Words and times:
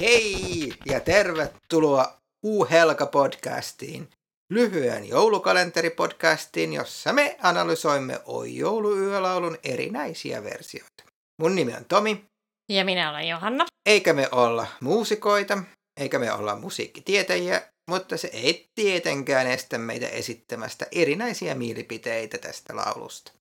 Hei 0.00 0.72
ja 0.86 1.00
tervetuloa 1.00 2.18
U-Helka-podcastiin, 2.46 4.08
lyhyen 4.50 5.08
joulukalenteripodcastiin, 5.08 6.72
jossa 6.72 7.12
me 7.12 7.36
analysoimme 7.42 8.20
Oi 8.24 8.56
jouluyölaulun 8.56 9.58
erinäisiä 9.64 10.42
versioita. 10.42 11.04
Mun 11.42 11.54
nimi 11.54 11.74
on 11.74 11.84
Tomi. 11.84 12.24
Ja 12.68 12.84
minä 12.84 13.10
olen 13.10 13.28
Johanna. 13.28 13.66
Eikä 13.86 14.12
me 14.12 14.28
olla 14.32 14.66
muusikoita, 14.80 15.62
eikä 16.00 16.18
me 16.18 16.32
olla 16.32 16.56
musiikkitietäjiä, 16.56 17.62
mutta 17.90 18.16
se 18.16 18.30
ei 18.32 18.66
tietenkään 18.74 19.46
estä 19.46 19.78
meitä 19.78 20.08
esittämästä 20.08 20.86
erinäisiä 20.92 21.54
mielipiteitä 21.54 22.38
tästä 22.38 22.76
laulusta. 22.76 23.32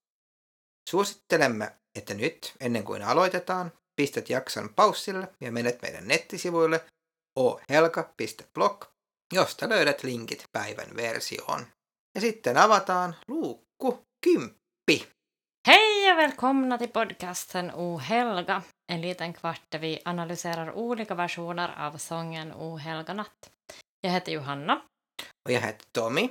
Suosittelemme, 0.90 1.72
että 1.96 2.14
nyt, 2.14 2.54
ennen 2.60 2.84
kuin 2.84 3.04
aloitetaan, 3.04 3.72
pistät 4.00 4.30
jakson 4.30 4.70
paussille 4.76 5.28
ja 5.42 5.52
menet 5.52 5.82
meidän 5.82 6.08
nettisivuille 6.08 6.86
ohelka.blog, 7.40 8.86
josta 9.34 9.70
löydät 9.70 10.04
linkit 10.04 10.44
päivän 10.52 10.96
versioon. 10.96 11.68
Ja 12.16 12.22
sitten 12.22 12.58
avataan 12.58 13.16
luukku 13.28 14.06
kymppi. 14.26 15.08
Hej 15.68 16.12
och 16.12 16.18
välkomna 16.18 16.78
till 16.78 16.90
podcasten 16.90 17.72
O 17.76 17.98
helga, 18.00 18.62
en 18.92 19.02
liten 19.02 19.34
kvart 19.34 19.62
där 19.72 19.80
vi 19.80 20.02
analyserar 20.06 20.72
olika 20.72 21.16
versioner 21.16 21.70
av 21.78 21.98
sången 21.98 22.54
O 22.54 22.78
helga 22.78 23.14
natt. 23.14 23.52
Jag 24.02 24.12
heter 24.12 24.32
Johanna. 24.32 24.82
Och 25.46 25.52
jag 25.52 25.62
heter 25.62 25.86
Tommy. 25.92 26.30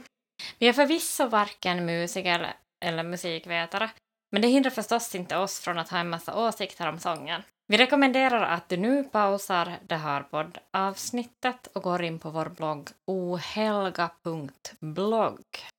Vi 0.59 0.69
är 0.69 0.73
förvisso 0.73 1.27
varken 1.27 1.87
musiker 1.87 2.57
eller 2.85 3.03
musikvetare, 3.03 3.91
men 4.33 4.43
det 4.43 4.49
hindrar 4.49 4.71
förstås 4.71 5.15
inte 5.15 5.37
oss 5.37 5.61
från 5.61 5.79
att 5.79 5.89
ha 5.89 5.99
en 5.99 6.11
massa 6.11 6.35
åsikter 6.35 6.89
om 6.89 6.99
sången. 6.99 7.43
Vi 7.71 7.77
rekommenderar 7.77 8.43
att 8.43 8.69
du 8.69 8.77
nu 8.77 9.05
pausar 9.05 9.79
det 9.87 9.97
här 9.97 10.23
poddavsnittet 10.23 11.67
och 11.67 11.83
går 11.83 12.03
in 12.03 12.19
på 12.19 12.31
vår 12.31 12.49
blogg 12.49 12.89
ohelga.blogg 13.07 13.85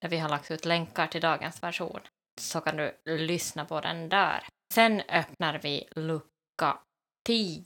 där 0.02 0.09
vi 0.09 0.18
har 0.18 0.30
lagt 0.30 0.52
ut 0.52 0.66
länkar 0.66 1.08
till 1.08 1.22
dagens 1.22 1.64
version. 1.64 2.00
Så 2.42 2.62
kan 2.62 2.78
du 2.78 2.98
lyssna 3.06 3.66
på 3.66 3.81
den 3.81 4.09
där. 4.09 4.44
Sen 4.73 5.02
öppnar 5.02 5.59
vi 5.64 5.88
lucka 5.96 6.78
10. 7.28 7.66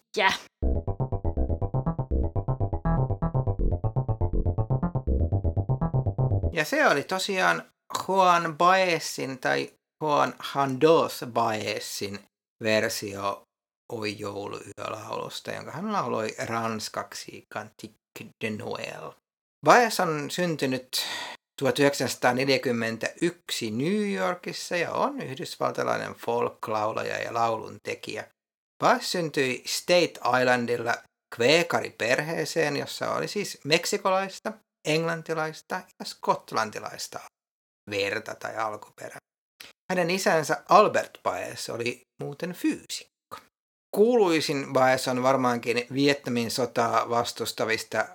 Ja 6.53 6.65
se 6.65 6.91
oli 6.91 7.03
tosiaan 7.03 7.61
Juan 8.07 8.57
Baezin 8.57 9.37
tai 9.37 9.69
Juan 10.01 10.33
Handos 10.37 11.23
Baezin 11.23 12.19
versio 12.63 13.52
Oi 13.91 14.19
jouluyölaulusta, 14.19 15.51
jonka 15.51 15.71
hän 15.71 15.93
lauloi 15.93 16.35
ranskaksi 16.45 17.45
Cantique 17.53 18.27
de 18.41 18.49
Noël. 18.49 19.13
Baez 19.65 19.99
on 19.99 20.31
syntynyt 20.31 21.05
1941 21.59 23.71
New 23.71 24.13
Yorkissa 24.13 24.77
ja 24.77 24.91
on 24.91 25.21
yhdysvaltalainen 25.21 26.15
folk-laulaja 26.15 27.17
ja 27.17 27.33
lauluntekijä. 27.33 28.27
Baez 28.83 29.03
syntyi 29.03 29.63
State 29.65 30.13
Islandilla 30.41 30.93
kveekariperheeseen, 31.35 32.77
jossa 32.77 33.13
oli 33.13 33.27
siis 33.27 33.59
meksikolaista, 33.63 34.53
englantilaista 34.87 35.81
ja 35.99 36.05
skotlantilaista 36.05 37.19
verta 37.89 38.35
tai 38.35 38.55
alkuperä. 38.55 39.17
Hänen 39.91 40.09
isänsä 40.09 40.63
Albert 40.69 41.19
Baez 41.23 41.69
oli 41.69 42.01
muuten 42.23 42.53
fyysikko. 42.53 43.12
Kuuluisin 43.95 44.73
Baez 44.73 45.07
on 45.07 45.23
varmaankin 45.23 45.87
Vietnamin 45.93 46.51
sotaa 46.51 47.09
vastustavista 47.09 48.05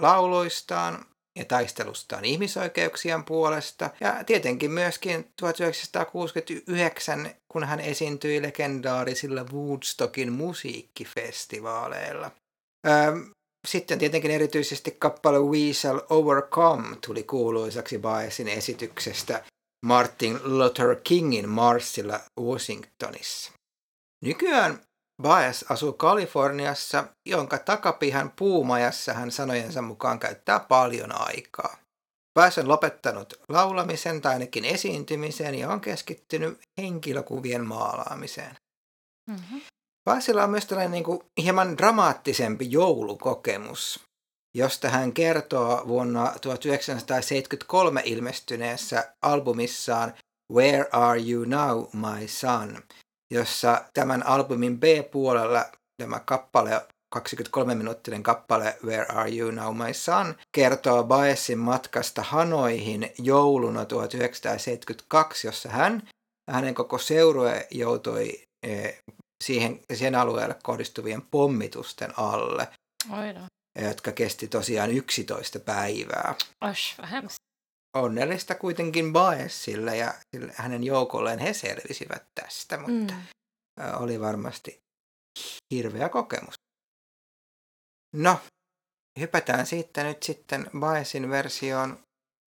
lauluistaan 0.00 1.06
ja 1.38 1.44
taistelustaan 1.44 2.24
ihmisoikeuksien 2.24 3.24
puolesta. 3.24 3.90
Ja 4.00 4.24
tietenkin 4.24 4.70
myöskin 4.70 5.32
1969, 5.40 7.30
kun 7.52 7.64
hän 7.64 7.80
esiintyi 7.80 8.42
legendaarisilla 8.42 9.44
Woodstockin 9.52 10.32
musiikkifestivaaleilla. 10.32 12.30
Sitten 13.68 13.98
tietenkin 13.98 14.30
erityisesti 14.30 14.96
kappale 14.98 15.38
We 15.38 15.72
Shall 15.72 16.00
Overcome 16.10 16.96
tuli 17.06 17.22
kuuluisaksi 17.22 17.98
Baezin 17.98 18.48
esityksestä 18.48 19.44
Martin 19.86 20.40
Luther 20.44 20.96
Kingin 21.04 21.48
marssilla 21.48 22.20
Washingtonissa. 22.40 23.52
Nykyään 24.24 24.80
Baez 25.22 25.64
asuu 25.68 25.92
Kaliforniassa, 25.92 27.04
jonka 27.26 27.58
takapihan 27.58 28.32
puumajassa 28.36 29.12
hän 29.12 29.30
sanojensa 29.30 29.82
mukaan 29.82 30.18
käyttää 30.18 30.60
paljon 30.60 31.20
aikaa. 31.20 31.76
Baez 32.34 32.58
on 32.58 32.68
lopettanut 32.68 33.34
laulamisen 33.48 34.20
tai 34.20 34.32
ainakin 34.32 34.64
esiintymisen 34.64 35.54
ja 35.54 35.68
on 35.68 35.80
keskittynyt 35.80 36.60
henkilökuvien 36.78 37.66
maalaamiseen. 37.66 38.56
Mm-hmm. 39.30 39.60
Baezilla 40.04 40.44
on 40.44 40.50
myös 40.50 40.66
tällainen 40.66 40.92
niin 40.92 41.04
kuin 41.04 41.20
hieman 41.42 41.78
dramaattisempi 41.78 42.70
joulukokemus, 42.70 44.00
josta 44.56 44.88
hän 44.88 45.12
kertoo 45.12 45.88
vuonna 45.88 46.32
1973 46.40 48.02
ilmestyneessä 48.04 49.14
albumissaan 49.22 50.14
Where 50.52 50.88
Are 50.92 51.20
You 51.30 51.44
Now, 51.44 51.84
My 51.92 52.28
Son– 52.28 52.78
jossa 53.30 53.84
tämän 53.94 54.26
albumin 54.26 54.80
B-puolella 54.80 55.64
tämä 56.02 56.20
kappale 56.20 56.86
23-minuuttinen 57.16 58.22
kappale 58.22 58.78
Where 58.84 59.06
Are 59.06 59.36
You 59.36 59.50
Now 59.50 59.76
My 59.76 59.94
Son 59.94 60.34
kertoo 60.52 61.04
Baesin 61.04 61.58
matkasta 61.58 62.22
Hanoihin 62.22 63.12
jouluna 63.18 63.84
1972, 63.84 65.46
jossa 65.46 65.68
hän 65.68 66.02
ja 66.48 66.54
hänen 66.54 66.74
koko 66.74 66.98
seurue 66.98 67.66
joutui 67.70 68.42
e, 68.66 68.90
siihen, 69.44 69.80
siihen 69.94 70.14
alueelle 70.14 70.56
kohdistuvien 70.62 71.22
pommitusten 71.22 72.18
alle, 72.18 72.68
Oida. 73.10 73.40
jotka 73.88 74.12
kesti 74.12 74.48
tosiaan 74.48 74.90
11 74.90 75.60
päivää. 75.60 76.34
Osh, 76.60 76.96
onnellista 77.96 78.54
kuitenkin 78.54 79.12
Baesille 79.12 79.96
ja 79.96 80.14
hänen 80.54 80.84
joukolleen 80.84 81.38
he 81.38 81.52
selvisivät 81.52 82.22
tästä, 82.34 82.78
mutta 82.78 83.14
mm. 83.14 83.22
oli 83.96 84.20
varmasti 84.20 84.80
hirveä 85.74 86.08
kokemus. 86.08 86.54
No, 88.16 88.38
hypätään 89.20 89.66
siitä 89.66 90.04
nyt 90.04 90.22
sitten 90.22 90.70
Baesin 90.80 91.30
versioon 91.30 91.98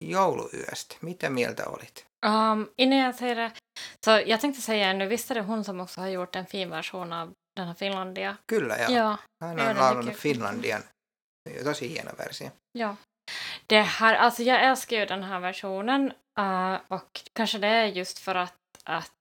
jouluyöstä. 0.04 0.96
Mitä 1.02 1.30
mieltä 1.30 1.64
olit? 1.66 2.06
Um, 2.26 2.68
innan 2.78 3.00
jag 3.00 3.16
säger 3.16 3.36
det, 3.36 3.52
så 4.06 4.12
jag 4.12 4.42
tänkte 4.42 4.62
säga 4.62 4.90
ännu, 4.90 5.08
visst 5.08 5.32
är 5.32 5.36
det 5.36 5.42
hon 5.42 5.64
som 5.64 5.80
också 5.80 6.02
har 6.02 6.08
gjort 6.08 6.36
en 6.36 6.46
fin 6.46 6.70
version 6.70 7.14
av 7.14 7.34
den 7.56 7.68
här 7.68 7.74
Finlandia? 7.74 8.36
Kyllä, 8.48 8.78
ja. 8.78 8.92
ja 8.92 9.18
Hän 9.42 9.60
on 9.60 9.78
laulanut 9.78 10.16
Finlandian 10.16 10.84
tosi 11.64 11.90
hieno 11.90 12.12
versio. 12.18 12.52
Ja. 12.78 12.96
Det 13.72 13.82
här, 13.82 14.16
alltså 14.16 14.44
jag 14.44 14.64
älskar 14.64 14.98
ju 14.98 15.06
den 15.06 15.24
här 15.24 15.40
versionen 15.40 16.14
uh, 16.40 16.78
och 16.88 17.22
kanske 17.34 17.58
det 17.58 17.68
är 17.68 17.86
just 17.86 18.20
för 18.20 18.36
att, 18.36 18.58
att 18.84 19.12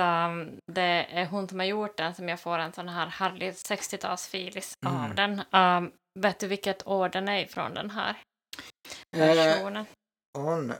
um, 0.00 0.58
det 0.72 1.06
är 1.10 1.26
hon 1.26 1.48
som 1.48 1.58
har 1.58 1.66
gjort 1.66 1.96
den 1.96 2.14
som 2.14 2.28
jag 2.28 2.40
får 2.40 2.58
en 2.58 2.72
sån 2.72 2.88
här 2.88 3.06
härlig 3.06 3.50
60-talsfilis 3.50 4.74
mm. 4.86 4.96
av 5.00 5.14
den. 5.14 5.42
Um, 5.52 5.92
vet 6.20 6.38
du 6.38 6.46
vilket 6.46 6.86
år 6.86 7.08
den 7.08 7.28
är 7.28 7.38
ifrån 7.42 7.74
den 7.74 7.90
här 7.90 8.16
versionen? 9.16 9.86
Eh, 10.38 10.44
on 10.44 10.72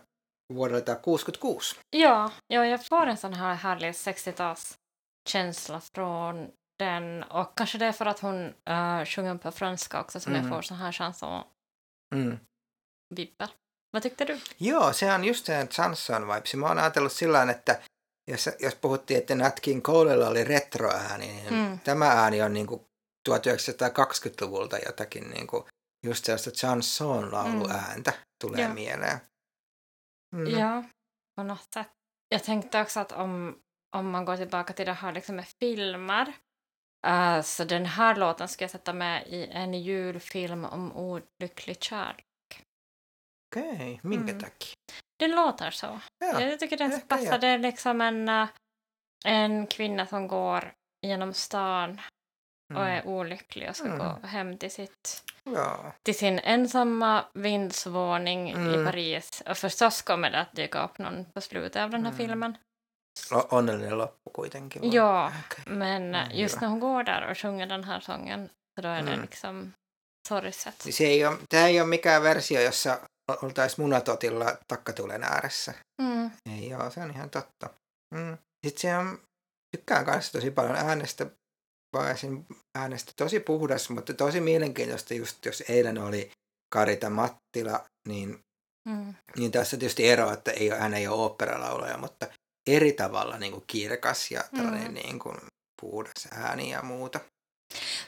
vuodelta 0.55 0.95
66. 0.95 1.81
Ja, 1.91 2.31
ja, 2.47 2.67
jag 2.67 2.87
får 2.87 3.07
en 3.07 3.17
sån 3.17 3.35
här 3.35 3.55
härlig 3.55 3.91
60-talskänsla 3.91 5.81
från 5.95 6.51
den 6.79 7.23
och 7.23 7.57
kanske 7.57 7.79
det 7.79 7.87
är 7.87 7.93
för 7.93 8.07
att 8.07 8.21
hon 8.21 8.45
uh, 8.71 9.05
sjunger 9.05 9.39
på 9.39 9.51
franska 9.53 10.01
också 10.01 10.21
som 10.21 10.33
mm. 10.33 10.45
jag 10.45 10.55
får 10.55 10.63
sån 10.63 10.77
här 10.77 10.93
chanson. 10.93 11.43
Mm. 12.15 12.39
Vippel. 13.17 13.49
Vad 13.93 14.03
tyckte 14.03 14.25
du? 14.25 14.39
Joo, 14.59 14.93
se 14.93 15.13
on 15.13 15.25
just 15.25 15.47
se 15.47 15.67
Chanson 15.67 16.29
vibes. 16.29 16.55
Mä 16.55 16.67
oon 16.67 16.79
ajatellut 16.79 17.13
sillä 17.13 17.43
että 17.43 17.83
jos, 18.31 18.51
jos 18.61 18.75
puhuttiin, 18.75 19.19
että 19.19 19.35
Nat 19.35 19.61
King 19.61 19.83
Colella 19.83 20.29
oli 20.29 20.45
retroääni, 20.45 21.27
niin 21.27 21.55
mm. 21.55 21.81
tämä 21.81 22.07
ääni 22.07 22.43
on 22.43 22.53
niin 22.53 22.67
kuin 22.67 22.81
1920-luvulta 23.29 24.79
jotakin 24.87 25.31
niin 25.31 25.47
kuin 25.47 25.65
just 26.07 26.25
sellaista 26.25 26.51
chanson 26.51 27.33
lauluääntä 27.33 28.11
mm. 28.11 28.23
tulee 28.41 28.61
ja. 28.61 28.69
mieleen. 28.69 29.21
Mm. 30.35 30.47
Ja, 30.47 30.83
på 31.37 31.43
något 31.43 31.73
sätt. 31.75 31.91
Jag 32.29 32.45
tänkte 32.45 32.81
också 32.81 33.01
att 33.01 33.13
om, 33.13 33.59
om 33.97 34.11
man 34.11 34.25
går 34.25 34.37
tillbaka 34.37 34.73
till 34.73 34.87
det 34.87 34.93
här 34.93 35.13
liksom 35.13 35.37
med 35.37 35.47
filmer 35.61 36.33
uh, 37.07 37.43
så 37.43 37.65
den 37.65 37.87
här 37.87 38.17
låten 38.17 38.49
ska 38.49 38.65
jag 38.65 38.71
sätta 38.71 38.93
med 38.93 39.27
i 39.27 39.47
en 39.47 39.75
julfilm 39.75 40.65
om 40.65 40.97
olycklig 40.97 41.83
kärlek. 41.83 42.30
Okej, 43.57 43.73
okay. 43.73 43.99
minkä 44.03 44.33
mm. 44.33 44.41
takia? 44.41 44.75
Den 45.19 45.31
låter 45.31 45.71
så. 45.71 46.01
Ja, 46.25 46.41
jag 46.41 46.61
tycker 46.61 46.77
den 46.77 47.01
passar. 47.01 47.39
Det 47.39 47.47
är 47.47 47.59
liksom 47.59 48.01
en, 48.01 48.29
eh, 48.29 48.49
en 49.25 49.67
kvinna 49.67 50.07
som 50.07 50.29
går 50.29 50.73
genom 51.07 51.35
stan 51.35 52.01
och 52.75 52.81
Mm. 52.81 52.93
är 52.93 53.07
olycklig 53.07 53.69
och 53.71 53.77
ska 53.77 53.87
Mm. 53.87 53.99
gå 53.99 54.27
hem 54.27 54.59
till, 54.59 54.71
sitt, 54.71 55.23
Ja. 55.45 55.93
till 56.05 56.15
sin 56.19 56.39
ensamma 56.39 57.25
vindsvåning 57.35 58.51
Mm. 58.51 58.81
i 58.81 58.85
Paris. 58.85 59.43
Och 59.47 59.57
förstås 59.59 60.03
kommer 60.03 60.31
det 60.31 60.41
att 60.41 60.53
dyka 60.57 60.85
upp 60.85 60.99
någon 60.99 61.25
på 61.35 61.41
slutet 61.41 61.83
av 61.83 61.91
den 61.91 62.05
här 62.05 62.13
Mm. 62.13 62.19
filmen. 62.19 62.57
O- 63.33 63.47
Onnellinen 63.57 63.99
loppu 63.99 64.31
kuitenkin. 64.35 64.83
va? 64.83 64.89
Ja, 64.93 65.33
Okej. 65.47 65.65
men 65.75 66.15
Mm, 66.15 66.31
just 66.37 66.55
hyvä. 66.57 66.61
när 66.61 66.69
hon 66.69 66.81
går 66.81 67.03
där 67.05 67.31
och 67.31 67.39
sjunger 67.39 67.67
den 67.67 67.85
här 67.85 68.01
sången 68.01 68.49
så 68.75 68.83
då 68.83 68.89
är 68.89 69.03
det 69.03 69.09
Mm. 69.13 69.21
liksom 69.23 69.73
sorgset. 70.29 70.75
Siis 70.83 71.01
ei 71.01 71.27
ole, 71.27 71.37
tämä 71.51 71.67
ei 71.67 71.81
ole 71.81 71.87
mikään 71.89 72.23
versio, 72.23 72.61
jossa 72.61 72.99
oltaisiin 73.43 73.81
munatotilla 73.85 74.57
takkatulen 74.69 75.23
ääressä. 75.25 75.75
Mm. 76.03 76.31
Ei 76.57 76.69
joo, 76.69 76.91
se 76.91 77.01
on 77.01 77.11
ihan 77.11 77.31
totta. 77.31 77.71
Mm. 78.15 78.39
Sitten 78.67 78.81
se 78.81 78.97
on, 78.97 79.19
tykkään 79.77 80.05
kanssa 80.05 80.33
tosi 80.33 80.51
paljon 80.51 80.77
äänestä, 80.77 81.27
Vaesin 81.97 82.47
äänestä 82.79 83.13
tosi 83.17 83.41
puhdas, 83.41 83.91
mutta 83.91 84.15
tosi 84.15 84.41
mielenkiintoista 84.41 85.15
just, 85.15 85.47
jos 85.47 85.63
eilen 85.69 85.99
oli 85.99 86.31
Karita 86.75 87.11
Mattila, 87.11 87.85
niin, 88.09 88.41
Mm. 88.89 89.15
niin 89.37 89.53
tässä 89.53 89.77
tietysti 89.77 90.09
ero, 90.09 90.33
että 90.33 90.51
ei, 90.51 90.73
ole- 90.73 90.81
hän 90.81 90.95
ei 90.95 91.09
ole 91.09 91.17
oopperalaulaja, 91.23 91.97
mutta 91.99 92.27
eri 92.71 92.93
tavalla 92.93 93.39
niin 93.39 93.53
kuin 93.53 93.65
kirkas 93.67 94.31
ja 94.31 94.45
tällainen 94.57 94.89
Mm. 94.89 94.95
niin 94.95 95.19
kuin 95.19 95.37
puhdas 95.81 96.29
ääni 96.33 96.71
ja 96.71 96.83
muuta. 96.83 97.21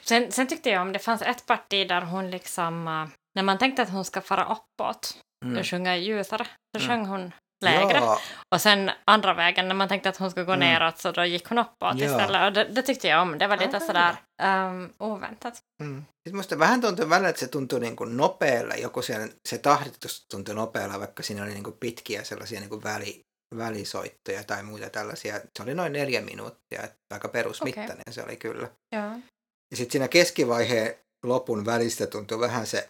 Sen, 0.01 0.31
sen 0.31 0.47
tyckte 0.47 0.69
jag 0.69 0.81
om, 0.81 0.93
det 0.93 0.99
fanns 1.01 1.21
ett 1.21 1.43
parti 1.47 1.87
där 1.89 2.05
hon 2.05 2.31
liksom, 2.31 2.87
äh, 2.87 3.09
när 3.35 3.43
man 3.43 3.57
tänkte 3.57 3.81
att 3.81 3.89
hon 3.89 4.05
ska 4.05 4.21
fara 4.21 4.43
uppåt 4.45 5.17
Mm. 5.45 5.57
och 5.59 5.65
sjunga 5.67 5.97
ljusare, 5.97 6.45
så 6.77 6.83
Mm. 6.83 6.87
sjöng 6.87 7.05
hon 7.05 7.31
lägre. 7.65 7.97
Joo, 7.99 8.17
Och 8.55 8.61
sen 8.61 8.91
andra 9.05 9.33
vägen, 9.33 9.67
när 9.67 9.75
man 9.75 9.87
tänkte 9.87 10.09
att 10.09 10.17
hon 10.17 10.31
skulle 10.31 10.45
gå 10.45 10.51
Mm. 10.53 10.59
neråt, 10.69 10.97
så 10.99 11.11
då 11.11 11.25
gick 11.25 11.47
hon 11.49 11.57
uppåt 11.57 11.97
Ja. 11.99 12.05
istället. 12.05 12.41
Och 12.47 12.53
det, 12.53 12.63
det 12.63 12.81
tyckte 12.81 13.07
jag 13.07 13.21
om, 13.21 13.37
det 13.37 13.47
var 13.47 13.57
lite 13.57 13.77
Ah. 13.77 13.79
sådär 13.79 14.15
um, 14.43 14.93
oväntat. 14.99 15.61
Mm. 15.83 16.05
Sitten 16.27 16.37
musta 16.37 16.59
vähän 16.59 16.81
tuntui 16.81 17.09
välillä, 17.09 17.29
että 17.29 17.39
se 17.39 17.47
tuntui 17.47 17.79
niin 17.79 17.95
kuin 17.95 18.17
nopealla, 18.17 18.75
joku 18.75 19.01
se, 19.01 19.29
se 19.49 19.57
tahditus 19.57 20.25
tuntui 20.31 20.55
nopealla, 20.55 20.99
vaikka 20.99 21.23
siinä 21.23 21.43
oli 21.43 21.51
niin 21.53 21.63
kuin 21.63 21.77
pitkiä 21.79 22.23
sellaisia 22.23 22.59
niin 22.59 22.69
kuin 22.69 22.83
väli, 22.83 23.19
välisoittoja 23.57 24.43
tai 24.43 24.63
muita 24.63 24.89
tällaisia. 24.89 25.39
Se 25.57 25.63
oli 25.63 25.73
noin 25.75 25.93
neljä 25.93 26.21
minuuttia, 26.21 26.83
että 26.83 26.95
aika 27.13 27.27
perusmittainen 27.27 27.91
okay. 27.91 28.13
se 28.13 28.23
oli 28.23 28.35
kyllä. 28.35 28.67
Ja. 28.95 29.01
Ja 29.71 29.77
sitten 29.77 29.91
siinä 29.91 30.07
keskivaiheen 30.07 30.95
lopun 31.25 31.65
välistä 31.65 32.07
tuntui 32.07 32.39
vähän 32.39 32.67
se, 32.67 32.89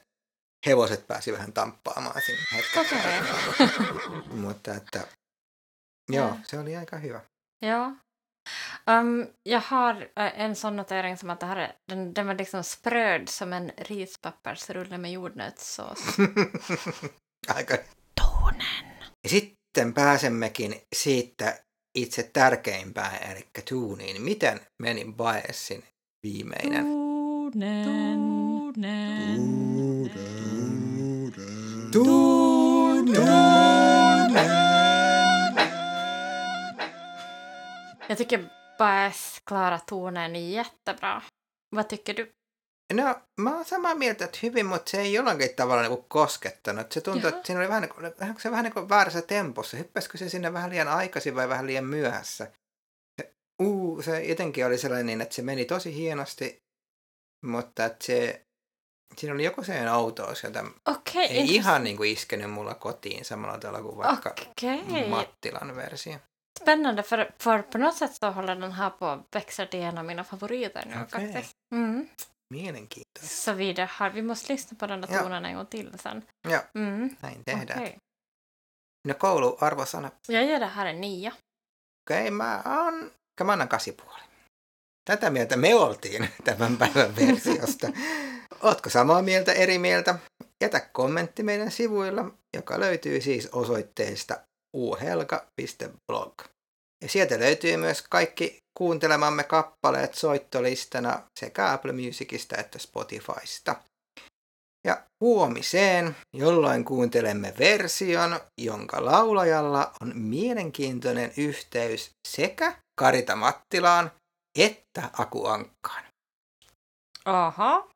hevoset 0.66 1.08
pääsi 1.08 1.34
vähän 1.34 1.54
tamppaamaan 1.54 2.22
siinä 2.22 2.42
hetkessä. 2.54 2.96
Okej. 3.00 4.22
Mutta 4.46 4.74
että, 4.74 5.08
joo, 6.12 6.28
Ja. 6.28 6.36
se 6.44 6.60
oli 6.60 6.76
aika 6.76 6.98
hyvä. 6.98 7.22
Ja. 7.66 7.92
Um, 8.90 9.28
jag 9.46 9.62
har 9.62 9.96
eh, 10.02 10.34
en 10.42 10.56
sån 10.56 10.76
notering 10.76 11.18
som 11.18 11.30
att 11.30 11.40
det 11.40 11.46
här 11.46 11.56
är, 11.58 11.76
den, 11.92 12.14
den 12.14 12.28
var 12.28 12.36
liksom 12.36 12.64
spröd 12.64 13.30
som 13.30 13.54
en 13.54 13.72
rispappersrulle 13.78 14.98
med 14.98 15.12
jordnötssås. 15.12 16.00
aika 17.56 17.78
Tonen. 18.16 18.86
Ja 19.24 19.30
sitten 19.30 19.94
pääsemmekin 19.94 20.82
siitä 20.96 21.60
itse 21.98 22.24
tärkeimpään, 22.24 23.32
eli 23.32 23.48
tuuniin. 23.70 24.22
Miten 24.22 24.60
meni 24.84 25.06
Baesin 25.06 25.84
viimeinen? 26.24 26.86
Jag 38.08 38.18
tycker 38.18 38.50
Baes 38.78 39.42
klarar 39.46 39.80
tonen 39.80 40.52
jättebra. 40.52 41.22
Vad 41.76 41.90
tycker 41.90 42.14
du? 42.14 42.26
No, 42.94 43.16
mä 43.38 43.56
oon 43.56 43.66
samaa 43.66 43.96
mieltä, 43.96 44.26
että 44.26 44.40
hyvin, 44.44 44.66
mutta 44.66 44.92
se 44.92 45.02
ei 45.02 45.14
jollakin 45.14 45.56
tavalla 45.56 45.82
niin 45.82 46.06
koskettanut. 46.08 46.92
Se 46.92 47.02
tuntui, 47.02 47.30
Jaha. 47.30 47.38
että 47.38 47.48
siinä 47.48 47.60
oli 47.60 47.70
vähän, 47.70 47.82
niin 47.82 48.36
se 48.38 48.52
vähän 48.52 48.64
niin 48.64 48.74
kuin 48.74 48.90
väärässä 48.90 49.22
tempossa. 49.22 49.78
Hyppäsikö 49.78 50.18
se 50.18 50.30
sinne 50.30 50.54
vähän 50.54 50.70
liian 50.70 50.88
aikaisin 50.88 51.36
vai 51.36 51.50
vähän 51.50 51.68
liian 51.68 51.86
myöhässä? 51.86 52.52
Se, 53.22 53.34
uu, 53.62 54.02
se 54.02 54.24
jotenkin 54.24 54.66
oli 54.66 54.78
sellainen, 54.78 55.06
niin, 55.06 55.22
että 55.22 55.36
se 55.36 55.42
meni 55.42 55.66
tosi 55.66 55.96
hienosti, 55.96 56.64
mutta 57.46 57.86
että 57.86 58.06
se, 58.06 58.43
siinä 59.18 59.34
oli 59.34 59.44
joku 59.44 59.64
sellainen 59.64 59.94
outous, 59.94 60.44
jota 60.44 60.66
Okej, 60.86 61.26
ei 61.26 61.56
ihan 61.56 61.84
niin 61.84 61.98
kuin 61.98 62.12
iskenyt 62.12 62.52
mulla 62.52 62.74
kotiin 62.74 63.26
samalla 63.26 63.58
tavalla 63.58 63.82
kuin 63.82 63.98
vaikka 63.98 64.36
Okej, 64.52 65.10
Mattilan 65.10 65.76
versio. 65.76 66.14
spännande 66.60 67.04
för, 67.04 67.32
för 67.40 67.62
på 67.64 67.78
något 67.78 67.98
sätt 67.98 68.16
så 68.16 68.32
håller 68.32 68.56
den 68.56 68.72
här 68.72 68.90
på 68.90 69.08
att 69.08 69.20
växa 69.36 69.66
till 69.66 69.80
en 69.82 69.98
av 69.98 70.06
mina 70.06 70.24
favoriter 70.24 70.86
nu 70.86 71.02
Okej. 71.02 71.34
faktiskt. 71.34 71.54
Mm. 71.76 72.08
Mielenkiintoista. 72.54 73.28
Så 73.28 73.54
vi 73.54 73.74
det 73.74 73.90
har, 73.90 74.10
vi 74.10 74.22
måste 74.22 74.54
lyssna 74.54 74.78
på 74.78 74.88
den 74.88 75.02
där 75.02 75.14
Ja. 75.14 75.22
tonen 75.22 75.46
en 75.46 75.56
gång 75.56 75.66
till 75.66 76.00
sen. 76.00 76.22
Ja. 76.50 76.62
Mm. 76.76 77.16
Näin 77.22 77.44
tehdään. 77.44 77.80
Okej. 77.80 77.98
No 79.08 79.14
kouluarvosana. 79.14 80.12
Jag 80.28 80.46
ger 80.46 80.60
det 80.60 80.66
här 80.66 80.86
en 80.86 81.02
nia. 81.02 81.32
Okei, 82.06 82.32
mä 82.32 82.62
oon, 82.66 83.12
mä 83.44 83.54
annan 83.54 83.68
kasipuoli. 83.68 84.22
Tätä 85.06 85.30
mieltä 85.30 85.58
me 85.58 85.76
oltiin 85.76 86.30
tämän 86.44 86.78
päivän 86.78 87.16
versiosta. 87.16 87.88
Ootko 88.62 88.90
samaa 88.90 89.22
mieltä, 89.22 89.54
eri 89.54 89.78
mieltä? 89.78 90.16
Jätä 90.64 90.80
kommentti 90.80 91.44
meidän 91.44 91.72
sivuilla, 91.72 92.32
joka 92.56 92.80
löytyy 92.80 93.22
siis 93.22 93.50
osoitteesta 93.52 94.40
uhelga.blog. 94.78 96.42
Ja 97.04 97.10
sieltä 97.10 97.40
löytyy 97.40 97.78
myös 97.78 98.04
kaikki 98.10 98.58
kuuntelemamme 98.78 99.44
kappaleet 99.44 100.16
soittolistana 100.16 101.22
sekä 101.40 101.72
Apple 101.72 101.92
Musicista 101.92 102.58
että 102.58 102.80
Spotifysta. 102.80 103.76
Ja 104.88 105.04
huomiseen, 105.22 106.16
jolloin 106.36 106.86
kuuntelemme 106.86 107.54
version, 107.60 108.40
jonka 108.62 109.06
laulajalla 109.06 109.94
on 110.02 110.12
mielenkiintoinen 110.16 111.32
yhteys 111.38 112.12
sekä 112.28 112.76
Karita 113.00 113.36
Mattilaan 113.36 114.12
että 114.56 115.10
akuankkaan. 115.14 116.04
Aha. 117.26 117.88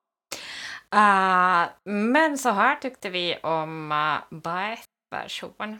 Uh, 0.95 1.67
men 1.85 2.37
så 2.37 2.49
här 2.49 2.75
tyckte 2.75 3.09
vi 3.09 3.39
om 3.43 3.91
ah, 3.91 4.17
uh, 4.17 4.39
Baes 4.39 4.83
version. 5.15 5.79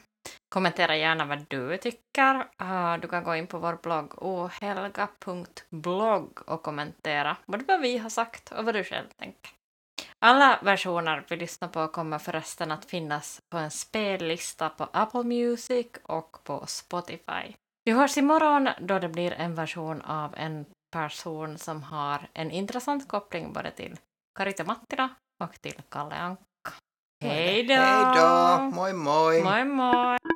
Kommentera 0.49 0.95
gärna 0.95 1.25
vad 1.25 1.45
du 1.49 1.77
tycker. 1.77 2.35
Uh, 2.61 2.97
du 3.01 3.07
kan 3.07 3.23
gå 3.23 3.35
in 3.35 3.47
på 3.47 3.57
vår 3.59 3.77
blogg 3.83 4.23
ohelga.blogg 4.23 4.79
och 6.49 6.63
kommentera 6.63 7.37
både 7.45 7.63
vad 7.67 7.81
vi 7.81 7.97
har 7.97 8.09
sagt 8.09 8.51
och 8.51 8.65
vad 8.65 8.75
du 8.75 8.83
själv 8.83 9.07
tänker. 9.17 9.51
Alla 10.19 10.59
versioner 10.63 11.25
vi 11.29 11.35
lyssnar 11.35 11.67
på 11.67 11.87
kommer 11.87 12.19
förresten 12.19 12.71
att 12.71 12.85
finnas 12.85 13.41
på 13.49 13.57
en 13.57 13.71
spellista 13.71 14.69
på 14.69 14.89
Apple 14.93 15.23
Music 15.23 15.87
och 16.03 16.43
på 16.43 16.65
Spotify. 16.67 17.53
Vi 17.87 17.93
hörs 17.93 18.17
imorgon 18.17 18.69
då 18.79 18.99
det 18.99 19.09
blir 19.09 19.31
en 19.31 19.55
version 19.55 20.01
av 20.01 20.35
en 20.37 20.65
person 20.91 21.57
som 21.57 21.83
har 21.83 22.29
en 22.33 22.51
intressant 22.51 23.07
koppling 23.07 23.53
både 23.53 23.71
till 23.71 23.95
Karita 24.39 24.63
Mattila 24.63 25.09
och 25.43 25.61
till 25.61 25.81
Kalle 25.89 26.15
Anka. 26.15 26.41
Hej 27.23 27.63
då! 27.63 27.73
Hej 27.73 28.03
då! 28.15 28.75
Moi 28.75 28.93
moi! 28.93 29.43
Moi 29.43 29.65
moi! 29.65 30.26